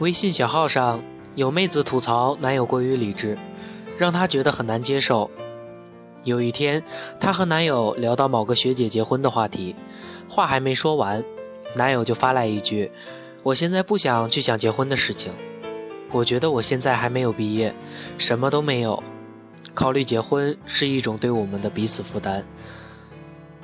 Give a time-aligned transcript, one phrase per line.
[0.00, 1.02] 微信小号上
[1.34, 3.36] 有妹子吐槽男友过于理智，
[3.96, 5.28] 让她觉得很难接受。
[6.22, 6.84] 有一天，
[7.18, 9.74] 她和男友聊到某个学姐结婚的话题，
[10.28, 11.24] 话还没说完，
[11.74, 12.92] 男友就发来一句
[13.42, 15.32] ：“我现在不想去想结婚的事情，
[16.12, 17.74] 我觉得我现在还没有毕业，
[18.18, 19.02] 什么都没有，
[19.74, 22.46] 考虑结婚是一种对我们的彼此负担。”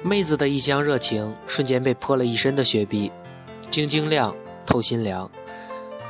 [0.03, 3.13] 妹子的一腔热情瞬间被泼了一身的雪碧，
[3.71, 4.35] 晶晶亮
[4.67, 5.31] 透心凉。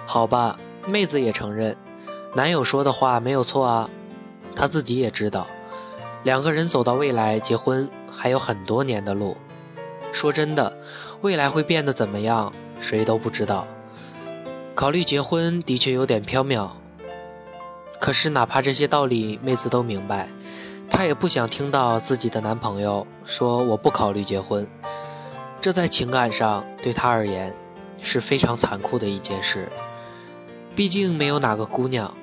[0.07, 1.77] 好吧，妹子也承认，
[2.35, 3.91] 男友说的话没有错啊，
[4.55, 5.47] 她自己也知道，
[6.23, 9.37] 两个人走到未来结婚还有很多年的路。
[10.13, 10.77] 说真的，
[11.23, 13.67] 未来会变得怎么样，谁都不知道。
[14.75, 16.69] 考虑结婚的确有点缥缈，
[17.99, 20.29] 可是哪怕这些道理妹子都明白，
[20.91, 24.68] 她也不想听到自己的男朋友说我不考虑结婚，
[25.61, 27.52] 这在情感上对她而言
[28.02, 29.68] 是非常残酷的一件事。
[30.77, 32.17] 毕竟没有哪个姑娘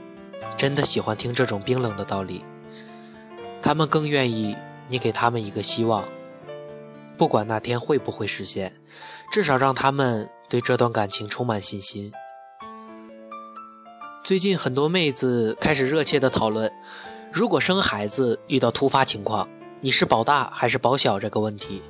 [0.57, 2.43] 真的喜欢听这种冰冷的道理，
[3.61, 4.57] 她们更愿意
[4.89, 6.03] 你给她们一个希望，
[7.17, 8.73] 不管那天会不会实现，
[9.31, 12.11] 至少让他们对这段感情充满信心。
[14.23, 16.71] 最近很多妹子开始热切的讨论，
[17.31, 19.47] 如果生孩子遇到突发情况，
[19.79, 21.81] 你是保大还是保小这个问题。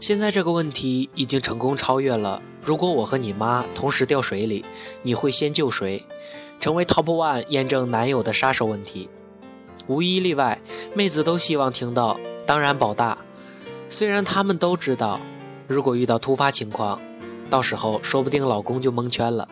[0.00, 2.40] 现在这个问题已经成功超越了。
[2.62, 4.64] 如果我和你妈同时掉水里，
[5.02, 6.04] 你会先救谁？
[6.60, 9.08] 成为 top one 验证男友的杀手问题，
[9.86, 10.60] 无一例外，
[10.94, 12.18] 妹子都希望听到。
[12.46, 13.18] 当然保大，
[13.88, 15.20] 虽然他们都知道，
[15.66, 17.00] 如果遇到突发情况，
[17.50, 19.48] 到时候说不定老公就蒙圈了，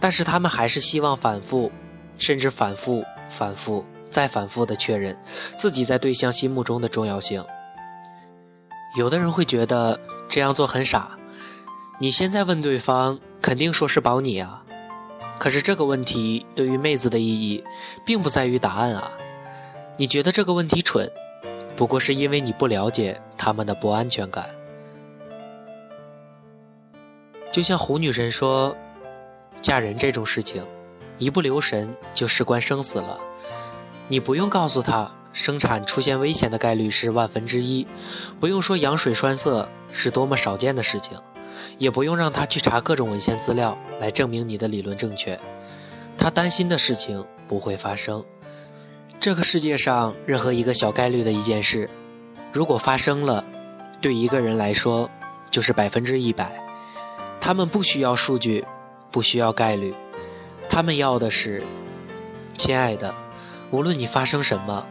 [0.00, 1.70] 但是他们还是希望反复，
[2.18, 5.16] 甚至反复、反复再反复的确认
[5.56, 7.44] 自己在对象心目中的重要性。
[8.96, 11.18] 有的人会觉得这样做很傻，
[12.00, 14.64] 你现在问对方，肯定说是保你啊。
[15.38, 17.62] 可是这个问题对于妹子的意义，
[18.06, 19.12] 并不在于答案啊。
[19.98, 21.12] 你觉得这个问题蠢，
[21.76, 24.46] 不过是因为你不了解他们的不安全感。
[27.52, 28.74] 就像胡女神说，
[29.60, 30.66] 嫁人这种事情，
[31.18, 33.20] 一不留神就事关生死了。
[34.08, 35.12] 你不用告诉他。
[35.32, 37.86] 生产出现危险的概率是万分之一，
[38.40, 41.18] 不用说羊水栓塞是多么少见的事情，
[41.76, 45.38] 也不用让他去查各种文献资料来证明你的理论正确。
[46.16, 48.24] 他担心的事情不会发生。
[49.20, 51.90] 这个世界上任何一个小概率的一件事，
[52.50, 53.44] 如果发生了，
[54.00, 55.10] 对一个人来说
[55.50, 56.64] 就是百分之一百。
[57.42, 58.64] 他们不需要数据，
[59.10, 59.94] 不需要概率，
[60.70, 61.62] 他们要的是，
[62.56, 63.14] 亲爱的，
[63.70, 64.86] 无论你发生什么。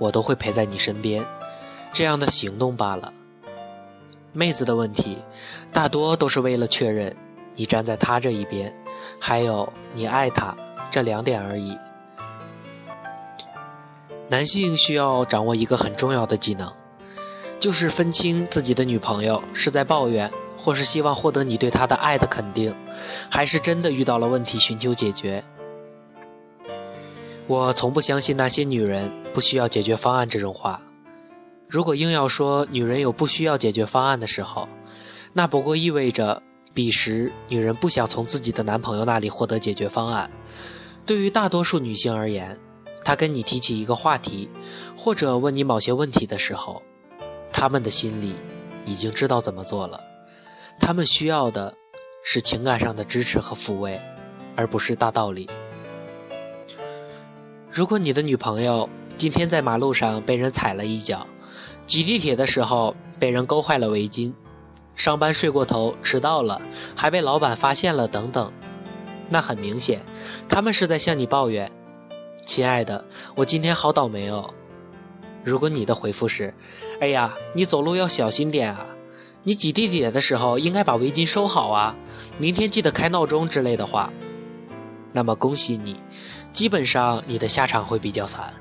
[0.00, 1.26] 我都会陪在你身边，
[1.92, 3.12] 这样的行动罢了。
[4.32, 5.18] 妹子的问题，
[5.72, 7.16] 大多都是为了确认
[7.56, 8.72] 你站在他这一边，
[9.18, 10.56] 还有你爱他
[10.88, 11.76] 这两点而已。
[14.28, 16.72] 男性需要掌握一个很重要的技能，
[17.58, 22.72] 就是分清自己的女朋友是在抱怨，或是希望获得你对她的爱的肯定，
[23.28, 25.42] 还是真的遇到了问题寻求解决。
[27.48, 30.82] 我从不相信那些女人不需要解决方案这种话。
[31.66, 34.68] 如果硬要说女人有不需要解决方案的时候，
[35.32, 36.42] 那不过意味着
[36.74, 40.30] 彼时女人不想从自己的男朋友那里获得解决方案。
[41.06, 42.58] 对于大多数女性而言，
[43.02, 44.50] 她跟你提起一个话题，
[44.94, 46.82] 或者问你某些问题的时候，
[47.50, 48.34] 她们的心里
[48.84, 50.04] 已经知道怎么做了。
[50.78, 51.74] 她们需要的
[52.22, 53.98] 是情感上的支持和抚慰，
[54.54, 55.48] 而不是大道理。
[57.78, 61.28] 如果你的女朋友今天在马路上被人踩了一脚，
[61.86, 64.32] 挤地铁的时候被人勾坏了围巾，
[64.96, 66.60] 上班睡过头迟到了，
[66.96, 68.52] 还被老板发现了等等，
[69.30, 70.00] 那很明显，
[70.48, 71.70] 他们是在向你抱怨
[72.44, 73.04] ：“亲爱的，
[73.36, 74.50] 我今天好倒霉哦。”
[75.44, 76.54] 如果你的回复是
[77.00, 78.86] ：“哎呀，你走路要小心点啊，
[79.44, 81.94] 你挤地铁的时候应该把围巾收好啊，
[82.38, 84.12] 明天记得开闹钟之类的话。”
[85.12, 86.00] 那么恭喜你，
[86.52, 88.54] 基本上你的下场会比较惨。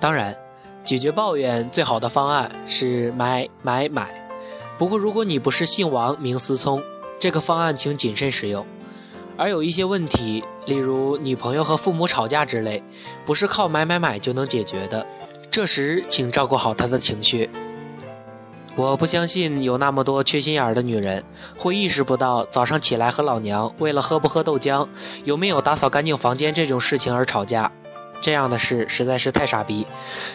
[0.00, 0.36] 当然，
[0.84, 4.28] 解决抱怨最好的方案是买买买。
[4.78, 6.82] 不过如果你不是姓王名思聪，
[7.18, 8.64] 这个方案请谨慎使用。
[9.36, 12.82] 而有一些问题，例如女朋友和父母吵架之类，
[13.24, 15.06] 不是靠买买买就能解决的。
[15.50, 17.50] 这时请照顾好他的情绪。
[18.78, 21.24] 我不相信有那么多缺心眼儿的女人
[21.56, 24.86] 会意识不到早上起来和老娘为了喝不喝豆浆、
[25.24, 27.72] 有没有打扫干净房间这种事情而吵架，
[28.20, 29.84] 这样的事实在是太傻逼。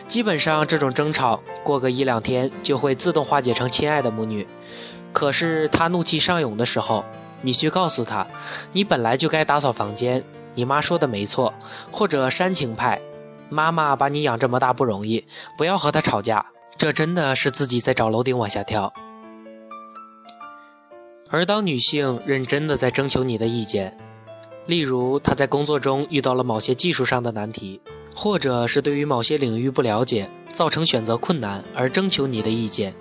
[0.09, 4.45] 基本上这种争吵过个一两天就会自动化解成亲爱的母女。
[5.13, 7.05] 可是她怒气上涌的时候，
[7.43, 8.27] 你去告诉她，
[8.73, 10.21] 你本来就该打扫房间，
[10.53, 11.53] 你妈说的没错，
[11.93, 12.99] 或者煽情派，
[13.47, 15.25] 妈妈把你养这么大不容易，
[15.57, 16.45] 不要和她吵架，
[16.83, 18.93] 这真的是自己在找楼顶往下跳。
[21.29, 23.97] 而当女性认真的在征求你的意见，
[24.65, 27.79] 例如她在工作中遇到了某些技术上的难题，
[28.13, 32.93] 或者是对于某些领域不了解，造成选择困难而征求你的意见，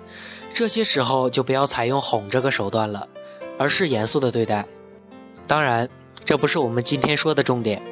[0.53, 3.09] 这些时候就不要采用哄这个手段了，
[3.57, 4.65] 而是严肃的对待。
[5.45, 5.89] 当然，
[6.23, 7.83] 这不是我们今天说的重点，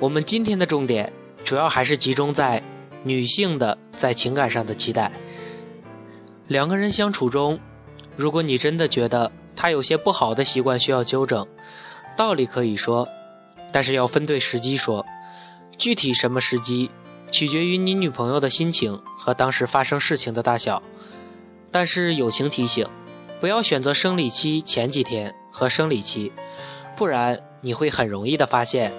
[0.00, 1.12] 我们今天的重点
[1.44, 2.62] 主要还是集中在
[3.06, 5.12] 女性的在情感上的期待。
[6.48, 7.60] 两个人相处中，
[8.16, 11.46] 如果你真的觉得，他有些不好的习惯需要纠正，
[12.16, 13.06] 道理可以说，
[13.72, 15.06] 但是要分对时机说。
[15.78, 16.90] 具体什么时机，
[17.30, 20.82] 取决于你女朋友的心情和当时发生事情的大小。
[21.70, 22.88] 但是友情提醒，
[23.40, 26.32] 不要选择生理期前几天和生理期，
[26.96, 28.92] 不然你会很容易的发现，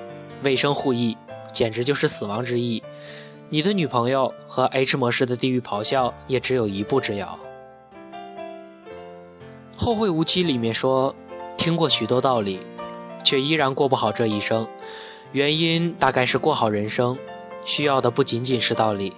[0.44, 1.18] 卫生互异
[1.52, 2.84] 简直就是死亡之翼。
[3.50, 7.40] 你的女朋友和 H 模式的地狱咆哮也只有一步之遥。
[9.78, 11.16] 后会无期里面说，
[11.58, 12.60] 听过许多道理，
[13.24, 14.68] 却依然过不好这一生，
[15.32, 17.18] 原因大概是过好人生，
[17.64, 19.14] 需要的不仅仅是道理，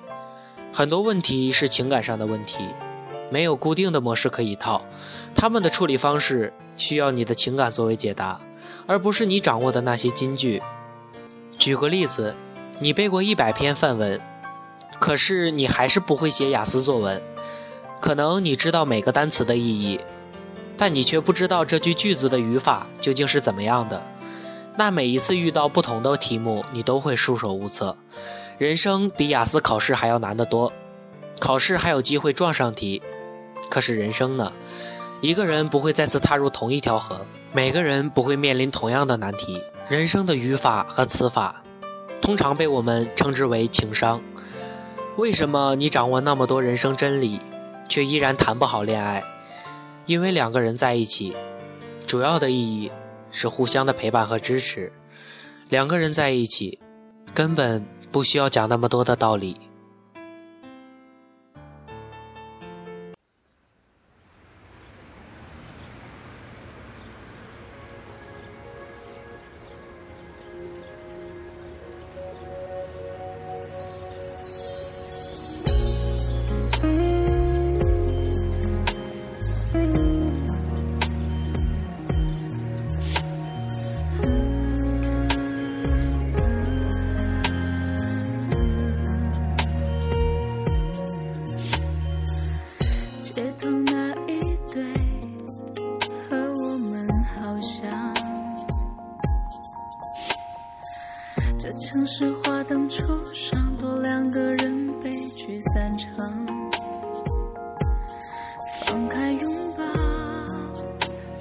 [0.71, 2.59] 很多问题是情感上的问题，
[3.31, 4.85] 没有固定的模式可以套，
[5.33, 8.41] 他们的处理方式需要你的情感作为解答，
[8.85, 10.61] 而不是你掌握的那些金句。
[11.57, 12.35] 举个例子，
[12.77, 14.21] 你背过一百篇范文，
[14.99, 17.21] 可是你还是不会写雅思作文，
[17.99, 19.99] 可能你知道每个单词的意义。
[20.77, 24.01] 但你却不知道这句句子的语法究竟是怎么样的，
[24.77, 27.97] 那每一次遇到不同的题目，你都会束手无策。
[28.57, 30.71] 人生比雅思考试还要难得多，
[31.37, 33.01] 考试还有机会撞上题，
[33.69, 34.53] 可是人生呢？
[35.19, 39.61] 一个人不会再次踏入同一条河，每个人不会面临同样的难题。
[39.89, 41.61] 人生的语法和词法，
[42.29, 44.21] 通常被我们称之为情商。
[45.17, 47.39] 为什么你掌握那么多人生真理，
[47.87, 49.23] 却依然谈不好恋爱？
[50.05, 51.35] 因为两个人在一起，
[52.05, 52.91] 主要的意义
[53.31, 54.93] 是互相的陪伴和支持。
[55.69, 56.77] 两个人在一起，
[57.33, 59.57] 根本不需要讲那么多的道理。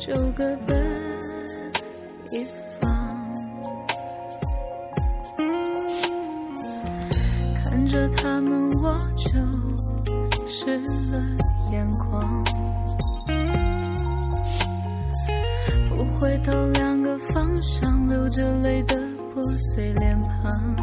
[0.08, 0.74] 就各奔
[2.30, 2.42] 一
[2.80, 2.88] 方。
[7.62, 9.28] 看着他们，我就
[10.46, 10.78] 湿
[11.10, 11.22] 了
[11.70, 12.42] 眼眶。
[15.90, 18.96] 不回头，两个方向，流着泪的。
[19.34, 20.74] 破碎脸庞，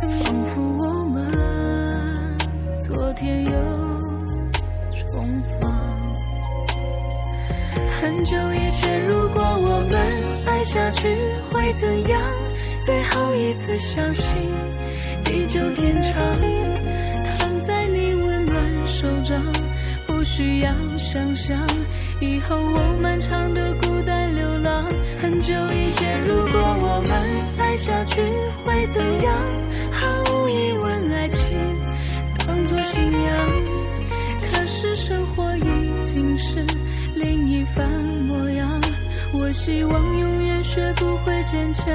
[0.00, 2.38] 仿佛我们
[2.78, 3.50] 昨天又
[4.92, 5.75] 重逢。
[8.06, 11.08] 很久以前，如果我们爱下去
[11.50, 12.22] 会怎样？
[12.84, 14.32] 最后一次相信
[15.24, 16.14] 地久天长，
[17.36, 19.42] 躺在你温暖手掌，
[20.06, 21.66] 不需要想象
[22.20, 24.84] 以后我漫长的孤单流浪。
[25.20, 27.10] 很久以前，如果我们
[27.58, 28.22] 爱下去
[28.64, 29.34] 会怎样？
[29.90, 31.58] 毫无疑问，爱情
[32.46, 33.48] 当作信仰。
[34.40, 36.64] 可是生活已经是。
[39.56, 41.86] 希望永远学不会坚强。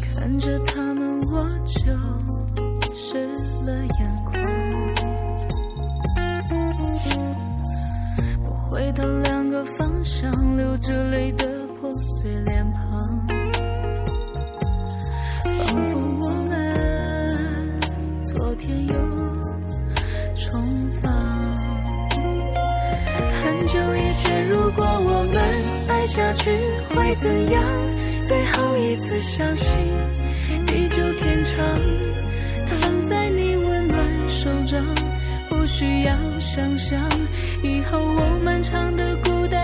[0.00, 1.82] 看着他们我就
[2.94, 3.26] 湿
[3.66, 4.13] 了眼
[10.04, 11.46] 像流着泪的
[11.80, 13.26] 破碎脸庞，
[15.44, 17.80] 仿佛我们
[18.22, 18.92] 昨天又
[20.36, 20.62] 重
[21.02, 21.10] 放。
[23.42, 25.40] 很久以前，如果我们
[25.88, 26.50] 爱下去
[26.90, 27.62] 会怎样？
[28.28, 29.74] 最后一次相信，
[30.66, 31.64] 地久天长，
[32.68, 34.84] 躺在你温暖手掌，
[35.48, 37.00] 不需要想象，
[37.62, 39.63] 以后我漫长的孤单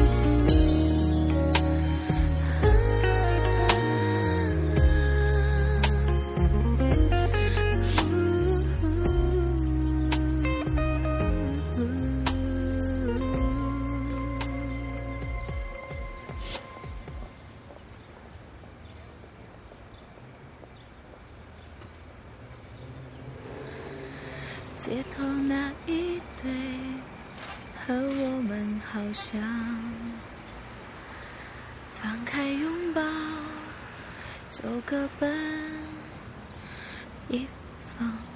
[24.83, 26.51] 街头那一对
[27.75, 29.39] 和我们好像，
[31.99, 32.99] 放开拥抱
[34.49, 35.31] 就各奔
[37.29, 37.45] 一
[37.95, 38.30] 方。